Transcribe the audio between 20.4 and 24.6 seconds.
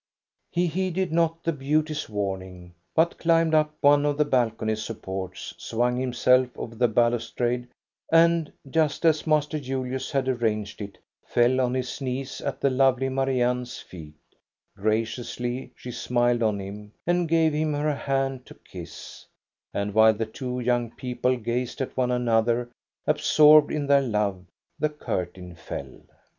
young people gazed at one another, absorbed in their love,